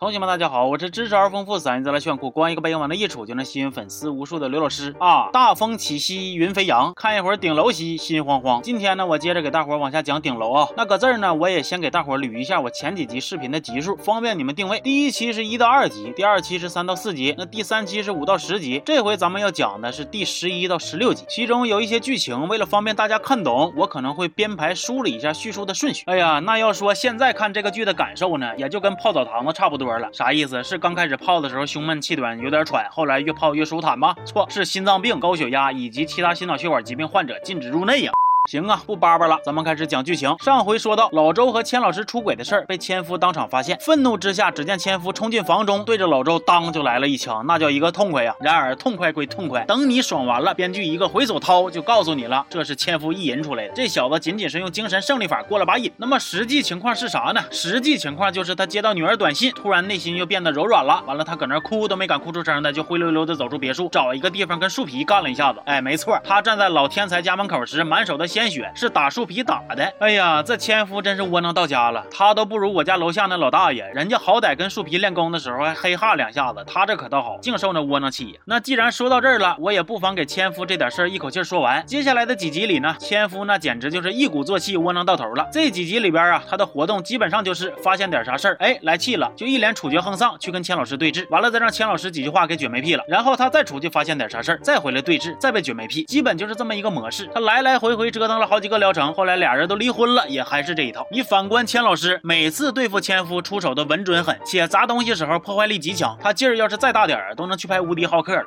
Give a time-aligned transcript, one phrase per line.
[0.00, 5.28] 同学们，大家好，我是知识而丰富、嗓音再来炫酷、光一个背影往那一杵就能吸引粉丝无数的刘老师啊！
[5.32, 8.62] 大风起兮云飞扬，看一会儿顶楼兮心慌慌。
[8.62, 10.68] 今天呢，我接着给大伙儿往下讲顶楼啊。
[10.76, 14.78] 那搁这儿呢，我也先给大伙儿捋一下我前几集视频的集数，方便你们定位。
[14.78, 18.80] 第一期是一到二集，第二期是三到四集，那第三期是五到十集。
[18.86, 26.04] 这回咱们要讲的是第十一到十六集，其中有一些剧情，为了方便大家看懂，我可能会编排梳理一下叙述的顺序。
[26.06, 29.87] 哎呀，那要说现在看这个剧的感受呢，也就跟泡澡堂子差不多。
[29.96, 30.62] 了啥意思？
[30.62, 34.14] 是刚开始泡的时候胸闷气短有点喘，后来越泡越舒坦吗？
[34.26, 38.12] 错，是心脏病、高血压以及其他心脑血管疾病患者禁止入内呀。
[38.48, 40.34] 行啊，不叭叭了，咱们开始讲剧情。
[40.38, 48.34] 上回说到老周和千老师出轨的事儿，被千夫当场发现，愤怒之下，只见千夫冲进房中，对着老周当就来了一枪，那叫一个痛快呀！
[48.40, 53.74] 然而痛快归痛快，等你爽完了，编剧一个回手掏就告诉你了，这是千夫意淫出来的。
[53.74, 55.92] 这小子仅仅是用精神胜利法过了把瘾。
[55.98, 57.42] 那么实际情况是啥呢？
[57.50, 65.60] 实际情况就是他接到女儿短信，突然内心又变得柔软了，完了他搁那哭都没敢哭出声的，就灰溜溜的走出别墅，找一个地方跟树皮干了一下子。
[65.66, 69.08] 哎，没错，他站在老天才家门口时，满手的血鲜血是打。
[69.08, 72.04] 树皮打的，哎呀，这千夫真是窝囊到家了。
[72.08, 78.38] 他都不如我家楼下那老大爷，人家好歹跟树皮练功的时候还嘿哈两下子，他这可倒好，净受那窝囊气。
[78.44, 81.84] 那既然说到这儿了，我也不妨给千夫这点事儿一口气说完。
[81.84, 85.48] 接下来的几集里呢，千夫那简直就是一鼓作气，窝囊到头了。
[85.50, 97.28] 这几集里边啊，他的活动基本上就是发现点啥事儿，哎，来气了，就一脸处决横丧去跟千老师对峙，完了再让千老师几句话给撅没屁了，然后他再出去发现点啥事儿，再回来对峙，再被撅没屁，基本就是这么一个模式。
[97.34, 99.12] 他来来回回折腾腾了好几个疗程。
[99.12, 101.04] 后来俩人都离婚了，也还是这一套。
[101.10, 106.16] 你反观千老师，每次对付千夫出手的稳准狠，且砸东西时候破坏力极强。
[106.22, 108.44] 他劲儿要是再大点儿，都能去拍无敌浩克了。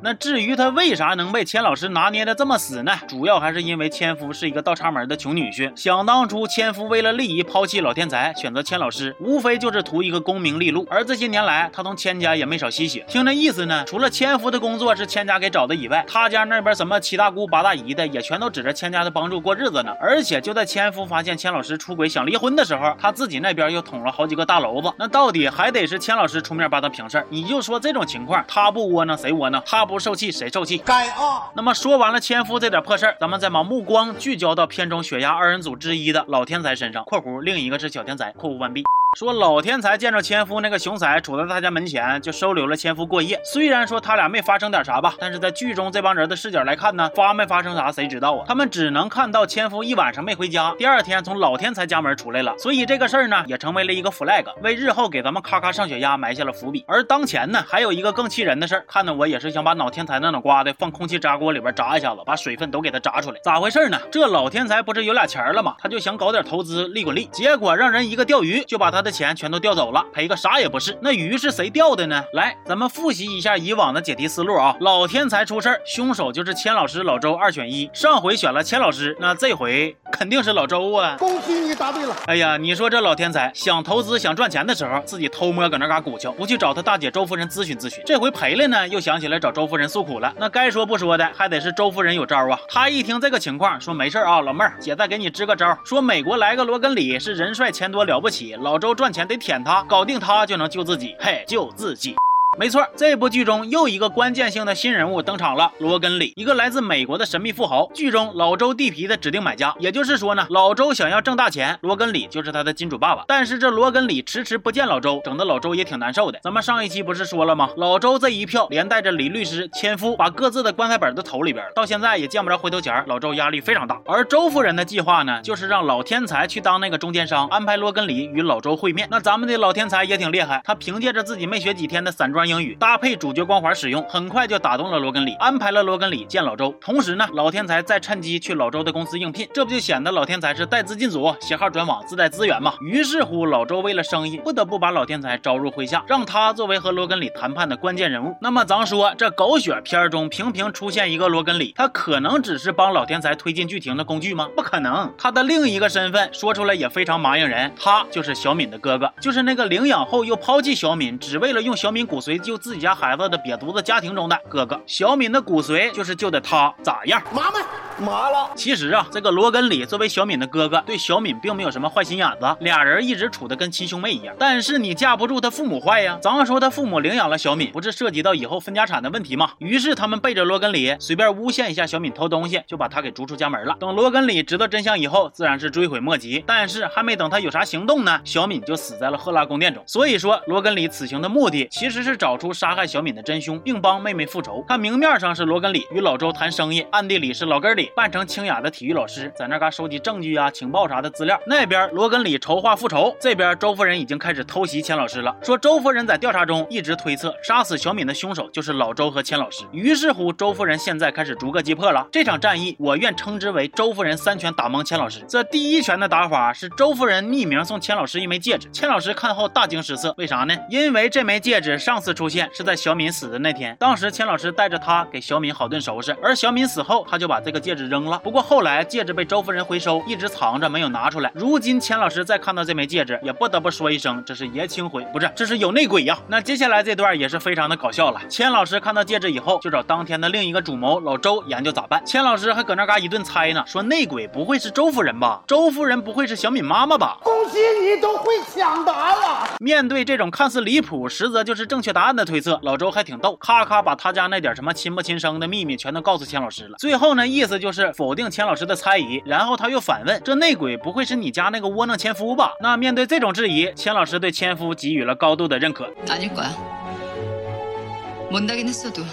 [0.00, 2.92] 那至于他为啥能被千老师拿捏的这么死呢？
[3.08, 5.72] 主要还是因为千夫是一个倒插门的穷女婿。
[5.74, 10.86] 想当初，千夫为了利益抛弃老天才，选择千老师，无非就是图一个功名利禄。
[10.88, 13.04] 而这些年来，他从千家也没少吸血。
[13.08, 19.92] 听这意思呢，除了千夫的工作是千家给找的以外，他家那边什么七大姑八大姨的，也全都指着千家的帮助过日子呢。
[20.00, 24.92] 而且就在千夫发现千老师出轨想离婚的时候，他自己那边又捅了好几个大娄子。
[24.96, 27.26] 那到底还得是千老师出面帮他平事儿。
[27.30, 29.60] 你就说这种情况，他不窝囊谁窝囊？
[29.66, 29.87] 他。
[29.88, 30.78] 不受气谁受气？
[30.78, 31.50] 该啊！
[31.54, 38.84] 那么说完了千夫这点破事儿，咱们再把目光聚焦到片中血压二人组之一的老天才身上（括弧另一个是小天才）（括弧完毕）。
[39.16, 43.40] 说老天才见着千夫那个熊仔杵在他家门前，就收留了千夫过夜。
[43.42, 48.44] 虽然说他俩没发生点啥吧，但是在剧中这帮人的视角来看呢，发没发生啥谁知道啊？
[48.46, 52.54] 他们只能看到千夫一晚上没回家，第二天从老天才家门出来了。
[52.58, 56.84] 所以这个事儿呢，也成为了一个 flag，为日后给咱们咔咔上血压埋下了伏笔。
[56.86, 63.40] 而当前呢，还有一个更气人的事儿，看得我也是想把老天才那脑瓜子放空气炸锅里边炸一下子，把水分都给他炸出来。
[63.42, 63.98] 咋回事呢？
[64.12, 65.74] 这老天才不是有俩钱了吗？
[65.78, 68.97] 他就想搞点投资利滚利，结果让人一个钓鱼就把他。
[68.98, 70.98] 他的钱全都调走了，赔个啥也不是。
[71.00, 72.20] 那鱼是谁钓的呢？
[72.32, 74.74] 来，咱们复习一下以往的解题思路啊。
[74.80, 77.88] 老天才出事儿，凶手就是千老师、老周二选一。
[77.92, 81.14] 上回选了千老师，那这回肯定是老周啊。
[81.16, 82.16] 恭喜你答对了。
[82.26, 88.02] 哎呀，你说这老天才想投资、想赚钱的时候，自己偷摸搁那嘎鼓敲，不去找他大姐周夫人咨询咨询。
[88.04, 90.34] 这回赔了呢，又想起来找周夫人诉苦了。
[90.38, 92.58] 那该说不说的，还得是周夫人有招啊。
[92.68, 98.87] 她一听这个情况，说没事啊，老妹儿，姐再给你支个招，说美国来个罗根里是人帅钱多了不起，老周。
[98.88, 102.16] 要赚钱得舔他，搞定他就能救自己，嘿，救自己。
[102.58, 107.88] 没错，这部剧中又一个关键性的新人物登场了，罗根里，一个来自美国的神秘富豪。
[107.94, 113.22] 剧中老周地皮的指定买家，也就是说呢，老周想要挣大钱，罗根里就是他的金主爸爸。
[113.28, 116.40] 但是这罗根里迟迟不见老周，整的老周也挺难受的。
[116.42, 117.70] 咱们上一期不是说了吗？
[117.76, 124.00] 老周这一票连带着李律师、千夫，把各自的棺材本都投里边，到现在也见不着回头钱，老周压力非常大。
[124.04, 129.06] 而周夫人的计划呢，就是让老天才去当那个中间商，安排罗根里与老周会面。
[129.12, 132.47] 那咱们的老天才也挺厉害，他凭借着自己没学几天的散装。
[132.48, 136.74] 英语搭配主角光环使用，很快就打动了罗根里，安排了罗根里见老周。
[136.80, 142.74] 同时呢，老天才再趁机去老周的公司应聘，这不就显得老天才是带资进组、携号转网、自带资源吗？
[142.80, 148.34] 于是乎，老周为了生意，不得不把老天才招入麾下，让他作为和罗根里谈判的关键人物。
[148.40, 154.48] 那么，咱说这狗血片中频频出现一个罗根里，他可能只是帮老天才推进剧情的工具吗？
[154.56, 162.37] 不可能，他的另一个身份说出来也非常麻应人，他就是小敏的哥哥，就是那个领养后又抛弃小敏，只为了用小敏骨髓。
[162.38, 167.22] 救自己家孩子的瘪犊子家庭中的哥哥小敏的骨髓，就是救的他咋样？
[167.32, 167.60] 妈妈。
[168.00, 168.50] 麻了。
[168.54, 174.34] 其实啊，这个罗根里作为小敏的哥哥，对小敏并没有什么坏心眼子，俩人一直处的跟亲兄妹一样。
[174.38, 176.18] 但是你架不住他父母坏呀。
[176.22, 179.50] 咱们说他父母领养了小敏，不是涉及到以后分家产的问题吗？
[179.58, 183.76] 于是他们背着罗根里，随便诬陷一下小敏偷东西，就把他给逐出家门了。
[183.78, 186.42] 等罗根里知道真相以后，自然是追悔莫及。
[186.46, 189.82] 但是还没等他有啥行动呢，小敏就死在了赫拉宫殿中。
[189.86, 194.64] 所以说，罗根里此行的目的其实是找出杀害小敏的真凶，并帮妹妹复仇。
[194.68, 201.40] 他明面上是罗根里与老周谈生意，暗地里是老根里扮成清雅的体育老师，在那嘎收集证据啊、情报啥的资料。
[201.46, 205.36] 那边罗根里筹划复仇，这边周夫人已经开始偷袭钱老师了。
[205.42, 209.64] 说周夫人在调查中一直推测，杀死小敏的凶手就是老周和钱老师。
[209.72, 212.76] 于是乎，周夫人现在开始逐个击破了这场战役。
[212.78, 215.24] 我愿称之为周夫人三拳打懵钱老师。
[215.28, 220.14] 这第一拳的打法是周夫人匿名送钱老师一枚戒指，钱老师看后大惊失色。
[220.18, 220.56] 为啥呢？
[220.70, 228.18] 因为这枚戒指上次出现是在小敏死的那天，当时钱老师带着他给小敏好顿收拾，而小敏死后他就把这个戒指扔了。
[228.24, 231.30] 不过后来戒指被周夫人回收，一直藏着没有拿出来。
[231.34, 236.18] 如今钱老师再看到这枚戒指，也不得不说一声，这是爷青回，不是，这是有内鬼呀。
[236.28, 238.20] 那接下来这段也是非常的搞笑了。
[238.28, 242.04] 钱老师看到戒指以后，就找当天的另一个主谋老周研究咋办。
[242.04, 245.42] 钱老师还搁那嘎一顿猜呢，说内鬼不会是周夫人吧？
[245.46, 247.18] 周夫人不会是小敏妈妈吧？
[247.22, 249.48] 恭喜你都会抢答了。
[249.60, 256.76] 面对这种看似离谱，实则就是正确答案的推测，老周还挺逗，咔咔把他家那点什么亲不亲生的秘密全都告诉钱老师了。
[256.78, 262.53] 最后呢，意思就否定钱老师的猜疑，然后他又反问：这内鬼不会是你家那个窝囊前夫吧？
[262.59, 265.91] 那面对这种质疑，钱老师对前夫给予了高度的认可。
[266.07, 269.03] 아닐거야못나긴했어도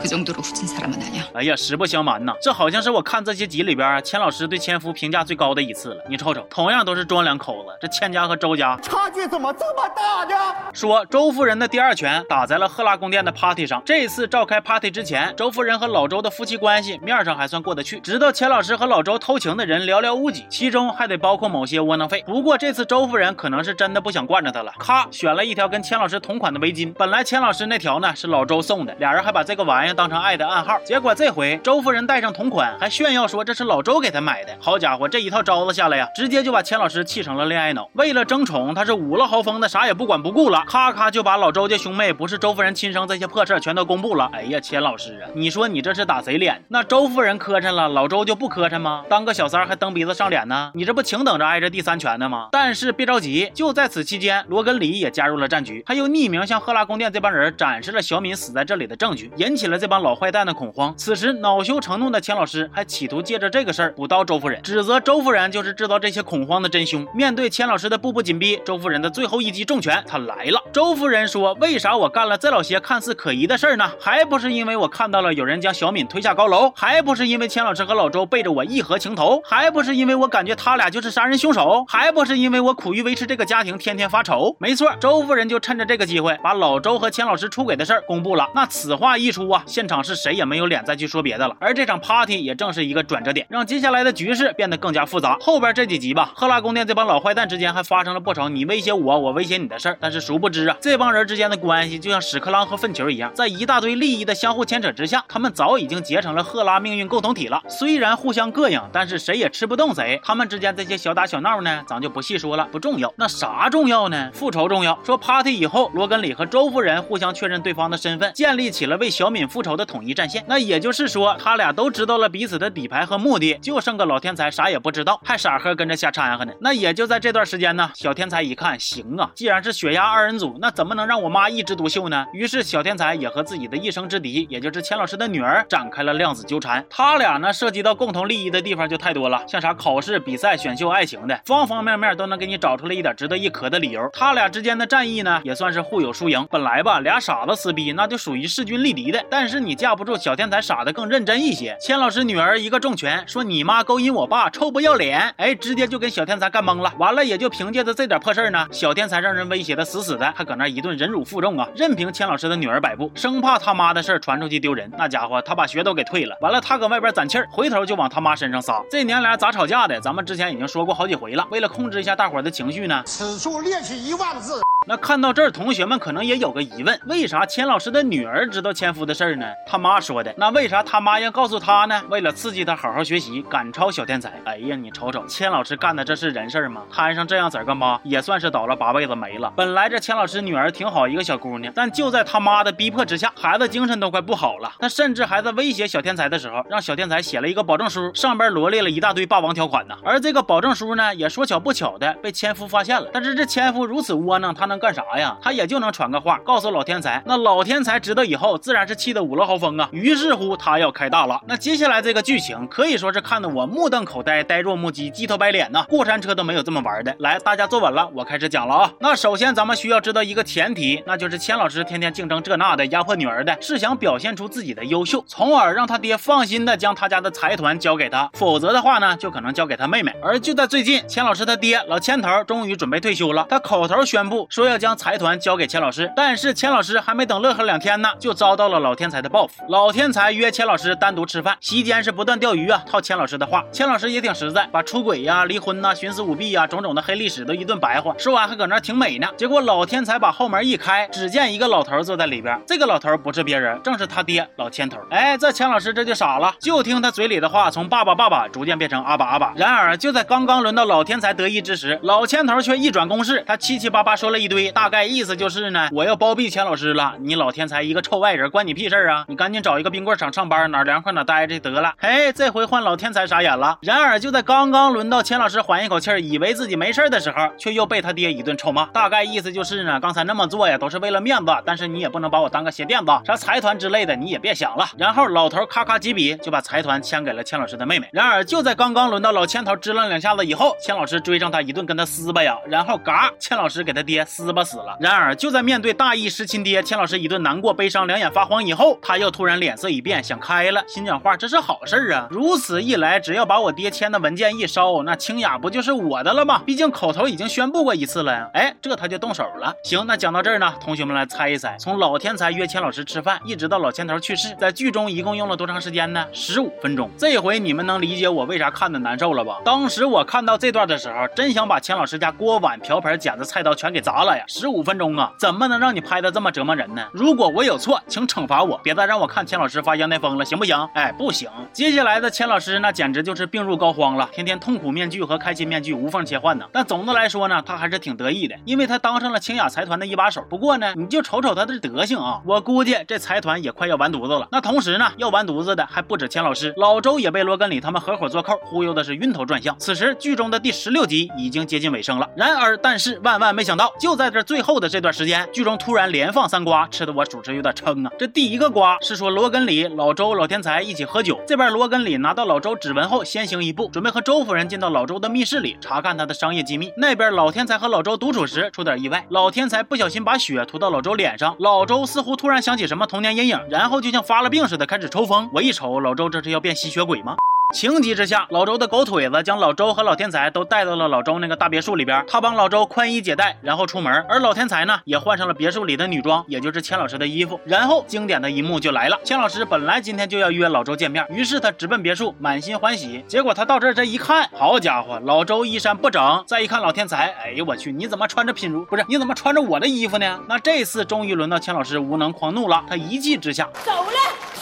[0.00, 6.04] 그 정도로 후진 사람은 아니야.哎呀，实不相瞒呐，这好像是我看这些集里边钱老师对千夫评价最高的一次了。
[6.10, 10.54] 你瞅瞅，同样都是庄两口子，这钱家和周家差距怎么这么大呢？
[10.74, 13.80] 说周夫人的第二拳打在了赫拉宫殿的 party 上。
[13.86, 22.22] 这次召开 party 之前，周夫人和老周的夫妻关系面上还算过得去，知道钱老师和老周偷情的人寥寥无几，其中还得包括某些窝囊废。
[22.26, 26.92] 不过这次周夫人可能是真的不想惯着他了，咔选了一条跟钱老师同款的围巾。
[26.92, 29.87] 本来钱老师那条呢是老周送的，俩人还把这个玩意。
[29.95, 34.55] 当成爱的暗号，结果这回周夫人带上同款，还炫耀说这是老周给她买的。
[34.59, 37.89] 好家伙，这一套招子下来呀，直接就把钱老师气成了恋爱脑。
[37.93, 44.29] 为了争宠，他是五了豪风的，啥也不管不顾了，咔咔就把老周家兄妹不是周夫人亲生这些破事全都公布了。
[44.33, 46.63] 哎呀，钱老师啊，你说你这是打谁脸？
[46.67, 49.03] 那周夫人磕碜了，老周就不磕碜吗？
[49.09, 50.71] 当个小三还蹬鼻子上脸呢？
[50.75, 52.49] 你这不请等着挨着第三拳呢吗？
[52.51, 60.19] 但是别着急，就在此期间，罗根里也加入了战局，他又匿名向赫拉宫殿这帮人展示了小敏死在这里的证据，引起了这帮老。
[60.19, 60.93] 坏蛋的恐慌。
[60.97, 67.07] 此时恼羞成怒的钱老师还企图借着这个事儿补刀周夫人，指责周夫人就是制造这些恐慌的真凶。
[67.13, 70.61] 面对钱老师的步步紧逼，周夫人的最后一击重拳，他来了。
[70.73, 73.89] 周夫人说：“为啥我干了这老些看似可疑的事儿呢？
[73.97, 84.53] 还不是因为我看到了有人将小敏推下高楼，还不是因为钱老师和老周背着我义和情投，还不是因为我感觉他俩就是杀人凶手，还不是因为我苦于维持这个家庭，天天发愁。
[84.59, 88.49] 没错，周夫人就趁着这个机会，把老周和钱老师出轨的事儿公布了。
[88.53, 91.55] 那此话一出啊，现场是谁也没有脸再去说别的了。
[91.59, 95.37] 而这场 party 也正是一个转折点，让接下来的局势变得更加复杂。
[95.39, 99.97] 后边这几集吧，赫拉宫殿这帮老坏蛋之间还发生了不少你威胁我，我威胁你的事儿。
[100.01, 107.61] 但是殊不知啊，这帮人之间的关系就像屎壳郎和粪球一样，在一大堆利益的相互牵扯之下，他们早已经结成了赫拉命运共同体了。
[107.69, 110.19] 虽然互相膈应，但是谁也吃不动谁。
[110.23, 113.13] 他们之间这些小打小闹呢，咱就不细说了，不重要。
[113.17, 114.31] 那啥重要呢？
[114.33, 114.97] 复仇重要。
[115.03, 120.41] 说 party 以后，罗根里和周夫人互相确认对方的身份，建立起了为小敏复复仇的统一战线。
[120.47, 126.53] 那也就是说，他俩都知道了彼此的底牌和目的，就剩个老天才啥也不知道，还傻呵跟着瞎掺和呢。
[126.61, 132.25] 那也就在这段时间呢，小天才一看，行啊，既然是血压二人组，那怎么能让我妈一枝独秀呢？
[132.33, 136.85] 于是小天才也和自己的一生之敌，也就是钱老师的女儿展开了量子纠缠。
[136.89, 144.09] 他俩呢，涉及到共同利益的地方就太多了，像啥考试、比赛、选秀、爱情的，方方面面都能给你找出来一点值得一磕的理由。
[144.13, 146.47] 他俩之间的战役呢，也算是互有输赢。
[146.49, 149.21] 本来吧，俩傻子撕逼，那就属于势均力敌的。
[149.29, 151.75] 但是你架不住小天才傻的更认真一些。
[151.81, 155.33] 千老师女儿一个重拳，说你妈勾引我爸，臭不要脸！
[155.37, 156.93] 哎，直接就跟小天才干懵了。
[156.97, 164.89] 完了，也就凭借着这点破事儿呢，小天才让人威胁的死死的，还搁那一顿忍辱负重啊，任凭千老师的女儿摆布，生怕他妈的事儿传出去丢人。
[164.97, 166.37] 那家伙，他把学都给退了。
[166.41, 168.81] 完了，他搁外边攒气儿，回头就往他妈身上撒。
[168.91, 169.99] 这娘俩咋吵架的？
[169.99, 171.47] 咱们之前已经说过好几回了。
[171.49, 174.61] 为了控制一下大伙的情绪呢，此处列举一万字。
[174.89, 179.45] 那看到这儿，同学们可能也有个疑问：为啥钱老师的女儿知道前夫的事儿呢？
[179.67, 180.33] 他妈说的。
[180.35, 182.01] 那为啥他妈要告诉他呢？
[182.09, 184.41] 为了刺激他好好学习，赶超小天才。
[184.45, 186.81] 哎呀，你瞅瞅，钱老师干的这是人事吗？
[186.91, 189.53] 摊上这样子个妈，也算是倒了八辈子霉了。
[189.55, 194.71] 本来这钱老师女儿挺好一个小姑娘，但就在他妈的逼迫之下，孩子精神都快不好了。
[194.79, 199.95] 那甚至还在威胁小天才的时候，让小天才写了一个保证书，上边罗列了一大堆霸王条款呢。
[200.03, 203.07] 而这个保证书呢，也说巧不巧的被千夫发现了。
[203.13, 205.37] 但是这千夫如此窝囊，他能干啥呀？
[205.41, 207.21] 他也就能传个话，告诉老天才。
[207.25, 209.89] 那老天才知道以后，自然是气得五路豪风啊。
[209.91, 211.41] 于是乎，他要开大了。
[211.47, 215.85] 那接下来这个剧情可以说是看得我目瞪口呆、呆若木鸡、鸡头白脸呐。
[215.89, 217.15] 过山车都没有这么玩的。
[217.19, 218.91] 来，大家坐稳了，我开始讲了啊。
[218.99, 228.29] 那首先咱们需要知道一个前提，那就是钱老师天天竞争这那的，压迫女儿的，是想表现出自己的优秀，从而让他爹放心的将他家的财团交给他。
[228.33, 230.13] 否则的话呢，就可能交给他妹妹。
[230.21, 236.11] 而就在最近，钱老师他爹老钱头终于准备退休了，他口头宣布说要将财团交给钱老师。
[236.15, 239.63] 但是钱老师还没等乐呵两天呢，就遭到了老天才的报复。
[239.67, 242.83] 老天才约钱老师单独吃饭，席间是不断钓鱼啊。
[242.85, 248.13] 套钱老师的话，钱老师也挺实在，把出轨呀、离婚呐、徇私舞弊呀种种的黑历史都一顿白话。
[248.17, 249.27] 说完还搁那挺美呢。
[249.37, 252.59] 结果老天才把后门一开，只见一个老头坐在里边。
[252.67, 254.99] 这个老头不是别人，正是他爹老千头。
[255.09, 259.53] 哎，这钱老师这就傻了，就听他嘴里的话从爸爸爸爸逐渐变成阿爸阿爸。
[259.55, 267.13] 然而就在刚刚轮到老天才得意之时，老千头却一转攻势，他七七八八说了一堆，大概意思就是呢，我要包庇钱老师了。
[267.19, 269.23] 你老天才一个臭外人，关你屁事啊！
[269.29, 271.93] 你赶紧找一个冰棍厂上班，哪凉快哪待着得了。
[271.97, 273.77] 嘿，这回换老天才傻眼了。
[273.81, 278.85] 然而就在刚刚轮到钱老师缓一口气，以为自己没事的时候，却又被他爹一顿臭骂。
[278.87, 284.87] 大概意思就是呢，刚才那么做呀，都是为了面子，但是你也不能把我当个鞋垫子，啥财团之类的你也别想了。
[284.97, 288.09] 然后老头咔咔几笔就把财团签给了钱老师的妹妹。
[288.11, 294.97] 然而就在刚刚轮到老千头支棱两下子以后，钱老师追上他一顿跟他撕巴呀，然后嘎，钱老师给他爹撕巴死了。
[294.99, 302.27] 然而就在面对大意失亲爹，钱老师一顿难过、悲伤、两眼发黄以后，他又突然脸色一变，想开了，心讲话这是好事啊！
[302.29, 306.61] 如此一来，只要把我爹签的文件一烧，那清雅不就是我的了吗？
[306.65, 308.49] 毕竟口头已经宣布过一次了呀。
[308.53, 309.73] 哎，这他就动手了。
[309.83, 316.25] 行，那讲到这儿呢，同学们来猜一猜，从老天才约钱老师吃饭，一直到老千头去世，在剧中一共用了多长时间呢？
[316.31, 317.09] 十五分钟。
[317.17, 319.59] 这回你们能理解我为啥看的难受了吧？
[319.63, 324.43] 当时我看到这段的时候，真想把钱老师家锅碗瓢盆、剪子、菜刀全给砸了呀！
[324.47, 327.05] 十五分钟啊，怎么能让你拍的这么折磨人呢？
[327.13, 330.77] 如果我有错，请惩罚我，别再让我看钱老师发羊癫疯了，行不行？
[330.93, 331.49] 哎，不行。
[331.71, 336.65] 接下来的钱老师那简直就是病入膏肓了，天天痛苦面具和开心面具无缝切换呢。
[336.71, 340.43] 但总的来说呢，他还是挺得意的，因为他当上了清雅财团的一把手。
[340.49, 344.47] 不过呢，你就瞅瞅他的德行啊，我估计这财团也快要完犊子了。
[344.51, 349.75] 那同时呢，要完犊子的还不止钱老师，老周也被罗根里他们合伙做扣，忽悠的是晕头转向。
[349.79, 352.29] 此时剧中的第十六集已经接近尾声了。
[352.35, 358.11] 然而，但是万万没想到，就在这最后的这段时间，剧中突然连放三瓜，吃的我主持有点撑啊。
[358.19, 366.91] 这第一个瓜是说罗根里、老周、老天才一起喝酒，这边罗根里拿到老周指纹后，先行一步，准备和周夫人进到老周的密室里查看他的商业机密。
[366.97, 375.49] 那边老天才和老周独处时出点意外，老天才不小心把血涂到老周脸上，老周似乎突然想起什么童年阴影，然后就像发了病似的开始抽风。
[375.53, 377.37] 我一瞅，老周这是要变吸血鬼吗？
[377.75, 382.25] 情急之下，老周的狗腿子将老周和老天才都带到了老周那个大别墅里边。
[382.27, 384.11] 他帮老周宽衣解带，然后出门。
[384.27, 387.61] 而老天才呢，也换上了别墅里的女装，也就是千老师的衣服。
[387.63, 393.23] 然后经典的一幕就来了：千老师本来今天就要约老周见面，于是他直奔别墅，满心欢喜。
[393.27, 396.43] 结果他到这儿这一看，好家伙，老周衣衫不整。
[396.47, 399.05] 再一看老天才，哎呦我去，你怎么穿着品如不是？
[399.07, 400.39] 你怎么穿着我的衣服呢？
[400.47, 404.11] 那这次终于轮到千老师无能狂怒了，他一气之下走了，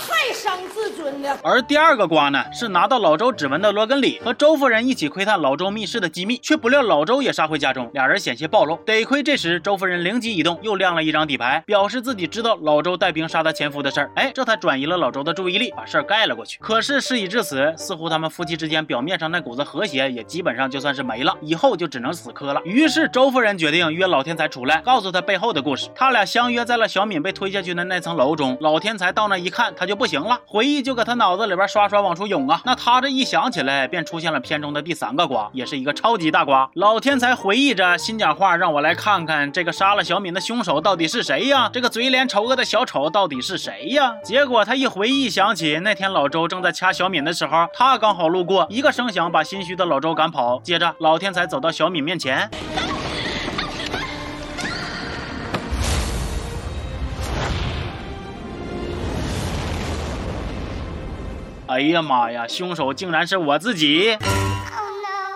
[0.09, 1.37] 太伤自尊了。
[1.41, 8.77] 而第二个瓜呢，是拿到老周指纹的罗根里和周夫人一起窥探老周密室的机密，却不料老周也杀回家中，俩人险些暴露。
[8.85, 14.11] 得亏这时周夫人灵机一动，又亮了一张底牌，表示自己知道老周带兵杀他前夫的事儿。
[14.15, 16.57] 哎，这才转移了老周的注意力，把事儿盖了过去。
[16.61, 22.61] 可是事已至此，似乎他们夫妻之间表面上那股子和谐也基本上就算是没了，以后就只能死磕了。
[22.63, 25.89] 于是周夫人决定约老天才出来，告诉他背后的故事。
[25.95, 28.57] 他俩相约在了小敏被推下去的那层楼中。
[28.61, 32.61] 老天才到那一看，他就不行了，回忆就搁他脑子里边刷刷往出涌啊。
[32.65, 36.69] 那他他这一想起来，便出现了片中的第三个瓜，也是一个超级大瓜。
[36.75, 41.69] 老天才回忆着，心讲话，让我来看看这个杀了小敏的凶手到底是谁呀？
[41.73, 44.15] 这个嘴脸丑恶的小丑到底是谁呀？
[44.23, 50.61] 结果他一回忆，想起那天老周正在掐小敏的时候，他刚好路过，一个声响把心虚的老周赶跑。
[50.61, 52.49] 接着，老天才走到小敏面前。
[61.77, 62.47] 哎呀妈呀！
[62.47, 64.17] 凶手竟然是我自己！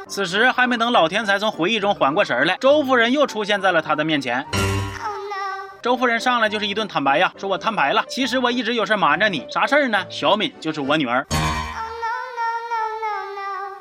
[0.08, 4.44] 此时还没等老天才从回忆中缓过神来，周夫人又出现在了他的面前。
[5.84, 10.04] 周夫人上来就是一顿坦白呀，说我摊牌了，其实我一直有事瞒着你，啥事儿呢？
[10.10, 11.24] 小敏就是我女儿。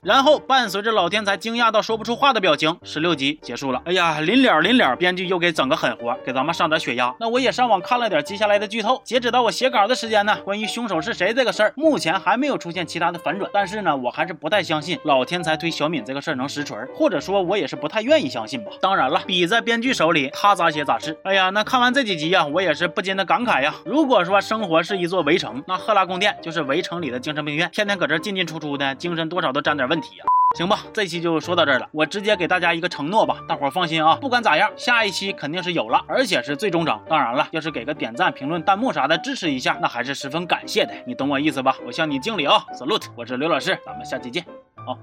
[0.03, 3.83] 然后伴随着老天才惊讶到说不出话的表情，十六集结束了。
[3.85, 7.15] 哎呀，临了临了，编剧又给整个狠活，给咱们上点血压。
[7.21, 9.03] 那我也上网看了点接下来的剧透。
[9.05, 13.51] 截止到我写稿的时间呢，关于凶手是谁这个事儿，目前还没有出现其他的反转。
[13.53, 18.71] 但是呢，我还是不太相信老天才推小敏这个事儿能实锤，或者说，我也是不太愿意相信吧。
[18.81, 21.15] 当然了，笔在编剧手里，他咋写咋是。
[21.25, 23.75] 哎呀，那看完这几集呀，我也是不禁的感慨呀。
[23.85, 30.25] 如果说生活是一座围城，那赫拉宫殿就是围城里的精神病院，天天搁这进进出出的，精神多少都沾点问题呀。
[30.57, 31.89] 行吧，这期就说到这儿了。
[31.93, 37.01] 我直接给大家一个承诺吧，大伙儿放心啊，不管咋样，下一期肯定是有了，而且是最终章。
[37.09, 40.93] 当然了，要是给个点赞、评论、弹幕啥的支持一下，那还是十分感谢的。
[41.07, 41.77] 你懂我意思吧？
[41.87, 43.07] 我向你敬礼啊，salute！
[43.17, 44.45] 我是刘老师，咱们下期见，
[44.87, 44.99] 好。